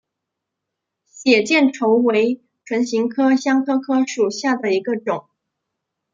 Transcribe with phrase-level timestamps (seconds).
[1.05, 5.29] 血见愁为唇形科香科科属下的一个种。